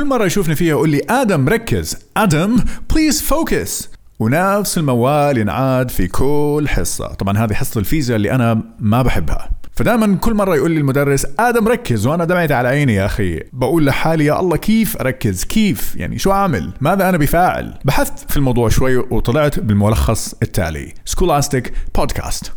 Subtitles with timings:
[0.00, 1.96] كل مرة يشوفني فيها يقول لي آدم ركز.
[2.16, 2.56] آدم
[2.90, 7.06] please focus ونفس الموال ينعاد في كل حصة.
[7.06, 9.50] طبعا هذه حصة الفيزياء اللي أنا ما بحبها.
[9.76, 12.06] فدائما كل مرة يقول لي المدرس آدم ركز.
[12.06, 13.42] وأنا دمعتي على عيني يا أخي.
[13.52, 18.36] بقول لحالي يا الله كيف أركز؟ كيف؟ يعني شو أعمل؟ ماذا أنا بفاعل؟ بحثت في
[18.36, 20.94] الموضوع شوي وطلعت بالملخص التالي.
[21.04, 22.52] Scholastic podcast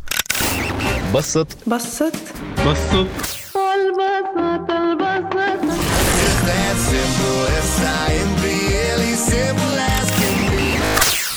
[1.16, 1.57] بسط.
[1.68, 2.14] بسط.
[2.68, 3.43] بسط.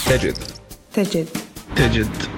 [0.05, 0.37] تجد
[0.93, 1.27] تجد
[1.75, 2.34] تجد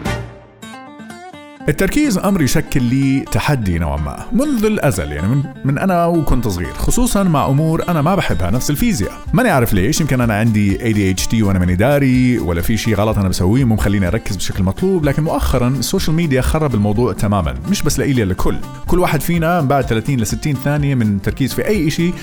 [1.69, 6.73] التركيز أمر يشكل لي تحدي نوعا ما منذ الأزل يعني من, من أنا وكنت صغير
[6.73, 9.13] خصوصا مع أمور أنا ما بحبها نفس الفيزياء.
[9.33, 13.29] ماني عارف ليش يمكن أنا عندي ADHD وأنا ماني داري ولا في شيء غلط أنا
[13.29, 17.55] بسويه مو مخليني أركز بشكل مطلوب لكن مؤخرا ال social media خرب الموضوع تماما.
[17.71, 21.67] مش بس لإلي لكل كل واحد فينا بعد 30 ل 60 ثانية من تركيز في
[21.67, 22.15] أي شيء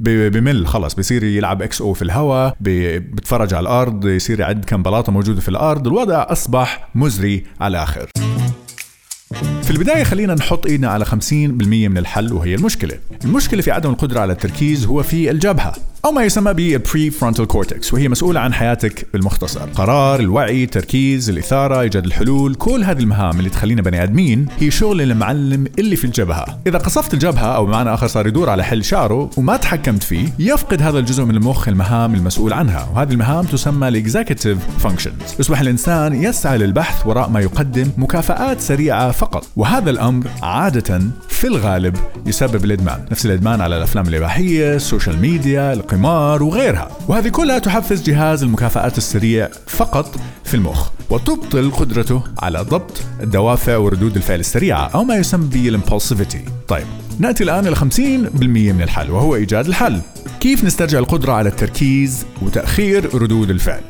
[0.00, 5.40] بمل خلص بصير يلعب XO في الهواء بتفرج على الأرض يصير يعد كم بلاطة موجودة
[5.40, 8.08] في الأرض الوضع أصبح مزري على الآخر
[9.62, 12.98] في البداية خلينا نحط إيدنا على 50% من الحل وهي المشكلة.
[13.24, 15.74] المشكلة في عدم القدرة على التركيز هو في الجبهة
[16.08, 19.60] أو ما يسمى بال prefrontal cortex وهي مسؤولة عن حياتك بالمختصر.
[19.60, 25.02] قرار، الوعي، التركيز، الإثارة، إيجاد الحلول، كل هذه المهام اللي تخلينا بني آدمين هي شغل
[25.02, 26.58] المعلم اللي في الجبهة.
[26.66, 30.82] إذا قصفت الجبهة أو بمعنى آخر صار يدور على حل شعره وما تحكمت فيه، يفقد
[30.82, 35.34] هذا الجزء من المخ المهام المسؤول عنها، وهذه المهام تسمى ال executive functions.
[35.40, 41.96] يصبح الإنسان يسعى للبحث وراء ما يقدم مكافآت سريعة فقط، وهذا الأمر عادة في الغالب
[42.26, 45.72] يسبب الإدمان، نفس الإدمان على الأفلام الإباحية، ال social media،
[46.42, 53.76] وغيرها، وهذه كلها تحفز جهاز المكافآت السريع فقط في المخ، وتبطل قدرته على ضبط الدوافع
[53.76, 56.50] وردود الفعل السريعة أو ما يسمى بال impulsivity.
[56.68, 56.86] طيب
[57.18, 60.00] نأتي الآن إلى 50% من الحل وهو إيجاد الحل.
[60.40, 63.80] كيف نسترجع القدرة على التركيز وتأخير ردود الفعل؟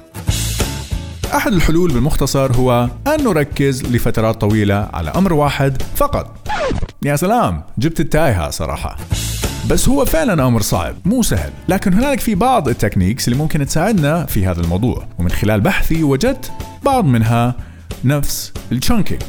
[1.35, 6.49] أحد الحلول بالمختصر هو أن نركز لفترات طويلة على أمر واحد فقط.
[7.03, 8.97] يا سلام، جبت التايهة صراحة.
[9.67, 11.53] بس هو فعلا أمر صعب مو سهل.
[11.69, 15.09] لكن هنالك في بعض ال techniques اللي ممكن تساعدنا في هذا الموضوع.
[15.19, 16.53] ومن خلال بحثي وجدت
[16.85, 17.55] بعض منها
[18.05, 19.23] نفس ال chunking.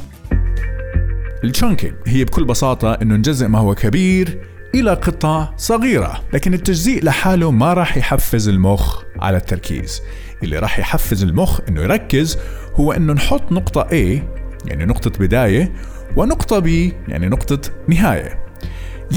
[1.43, 4.41] ال chunking هي بكل بساطة إنه نجزء ما هو كبير
[4.75, 6.23] إلى قطع صغيرة.
[6.33, 10.01] لكن التجزيء لحاله ما راح يحفز المخ على التركيز.
[10.43, 12.37] اللي راح يحفز المخ إنه يركز
[12.75, 14.21] هو إنه نحط نقطة A
[14.65, 15.73] يعني نقطة بداية
[16.15, 18.48] ونقطة B يعني نقطة نهاية.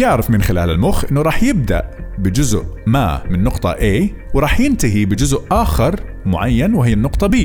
[0.01, 5.43] يعرف من خلال المخ إنه راح يبدأ بجزء ما من نقطة A وراح ينتهي بجزء
[5.51, 7.37] آخر معين وهي النقطة B.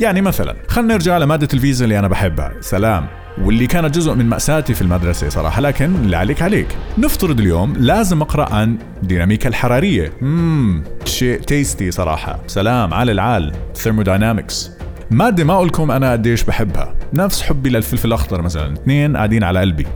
[0.00, 2.52] يعني مثلا خلينا نرجع لمادة الفيزياء اللي أنا بحبها.
[2.60, 3.06] سلام.
[3.42, 6.66] واللي كانت جزء من مأساتي في المدرسة صراحة لكن اللي عليك عليك.
[6.98, 10.12] نفترض اليوم لازم أقرأ عن ديناميكا الحرارية.
[10.20, 12.40] مم شيء tasty صراحة.
[12.46, 13.52] سلام على العال.
[13.74, 14.70] thermodynamics
[15.10, 16.94] مادة ما أقولكم أنا قديش بحبها.
[17.14, 18.72] نفس حبي للفلفل الأخضر مثلا.
[18.72, 19.86] اثنين قاعدين على قلبي.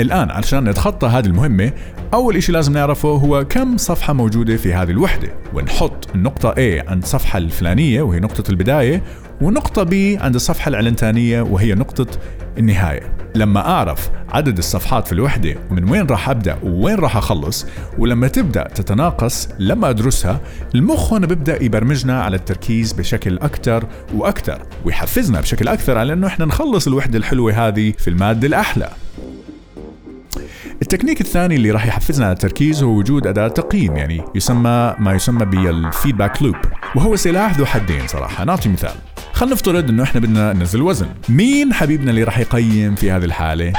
[0.00, 1.72] الآن علشان نتخطى هذه المهمة
[2.14, 7.02] أول إشي لازم نعرفه هو كم صفحة موجودة في هذه الوحدة؟ ونحط النقطة A عند
[7.02, 9.02] الصفحة الفلانية وهي نقطة البداية
[9.40, 12.06] ونقطة B عند الصفحة العلنتانية وهي نقطة
[12.58, 13.20] النهاية.
[13.34, 17.66] لما أعرف عدد الصفحات في الوحدة ومن وين راح أبدأ ووين راح أخلص
[17.98, 20.40] ولما تبدأ تتناقص لما أدرسها
[20.74, 23.84] المخ هنا بيبدأ يبرمجنا على التركيز بشكل أكثر
[24.14, 28.90] وأكثر ويحفزنا بشكل أكثر على أنه إحنا نخلص الوحدة الحلوة هذه في المادة الأحلى.
[30.92, 35.44] التكنيك الثاني اللي راح يحفزنا على التركيز هو وجود أداة تقييم يعني يسمى ما يسمى
[35.44, 36.56] بالفيدباك لوب
[36.94, 38.44] وهو سلاح ذو حدين صراحة.
[38.44, 38.94] نعطي مثال.
[39.32, 41.06] خلينا نفترض إنه إحنا بدنا ننزل وزن.
[41.28, 43.72] مين حبيبنا اللي راح يقيم في هذه الحالة؟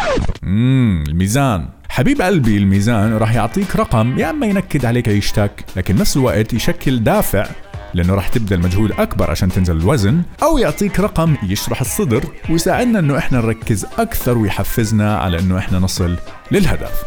[0.44, 1.70] امم الميزان.
[1.90, 7.04] حبيب قلبي الميزان راح يعطيك رقم يا أما ينكد عليك عيشتك لكن نفس الوقت يشكل
[7.04, 7.46] دافع
[7.94, 13.18] لأنه راح تبذل مجهود أكبر عشان تنزل الوزن أو يعطيك رقم يشرح الصدر ويساعدنا إنه
[13.18, 16.18] إحنا نركز أكثر ويحفزنا على إنه إحنا نصل
[16.52, 17.04] للهدف.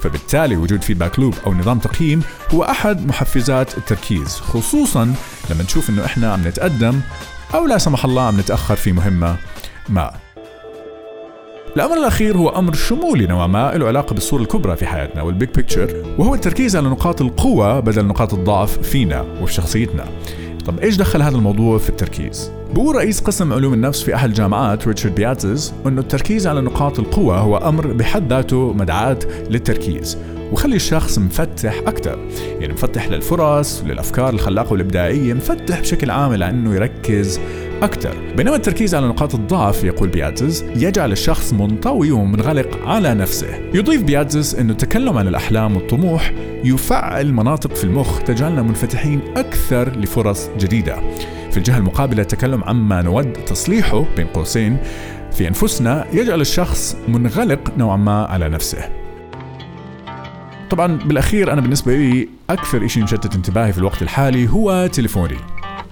[0.00, 2.22] فبالتالي وجود feedback loop أو نظام تقييم
[2.54, 5.14] هو أحد محفزات التركيز خصوصا
[5.50, 7.00] لما نشوف إنه إحنا عم نتقدم
[7.54, 9.36] أو لا سمح الله عم نتأخر في مهمة
[9.88, 10.12] ما.
[11.76, 15.48] الأمر الأخير هو أمر شمولي نوعا ما له علاقة بالصورة الكبرى في حياتنا وال big
[15.48, 20.04] picture وهو التركيز على نقاط القوة بدل نقاط الضعف فينا وفي شخصيتنا
[20.66, 24.88] طب إيش دخل هذا الموضوع في التركيز؟ بقول رئيس قسم علوم النفس في احد الجامعات
[24.88, 29.18] ريتشارد بياتز إنه التركيز على نقاط القوة هو أمر بحد ذاته مدعاة
[29.50, 30.18] للتركيز
[30.52, 32.18] وخلي الشخص مفتح أكثر
[32.60, 37.40] يعني مفتح للفرص وللأفكار الخلاقة والإبداعية مفتح بشكل عام لأنه يركز
[37.82, 38.16] أكثر.
[38.36, 43.60] بينما التركيز على نقاط الضعف يقول بياتزز يجعل الشخص منطوي ومنغلق على نفسه.
[43.74, 46.32] يضيف بياتزز أنه التكلم عن الأحلام والطموح
[46.64, 50.96] يفعل مناطق في المخ تجعلنا منفتحين أكثر لفرص جديدة.
[51.50, 54.76] في الجهة المقابلة التكلم عما نود تصليحه بين قوسين.
[55.32, 58.88] في أنفسنا يجعل الشخص منغلق نوعا ما على نفسه.
[60.70, 65.36] طبعا بالأخير أنا بالنسبة لي أكثر إشي مشتت انتباهي في الوقت الحالي هو تليفوني.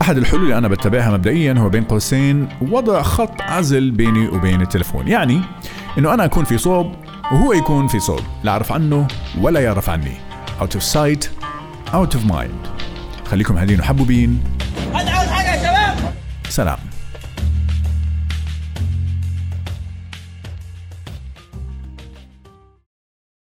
[0.02, 5.08] أحد الحلول اللي أنا بتبعها مبدئيا هو بين قوسين وضع خط عزل بيني وبين التليفون.
[5.08, 5.40] يعني
[5.98, 6.94] إنه أنا أكون في صوب
[7.32, 8.20] وهو يكون في صوب.
[8.44, 9.08] لا أعرف عنه
[9.40, 10.14] ولا يعرف عني.
[10.60, 11.24] Out of sight
[11.92, 12.68] out of mind.
[13.30, 14.42] خليكم هادين وحبوبين.
[14.94, 16.14] هذا عاوز حاجة يا شباب.
[16.48, 16.78] سلام.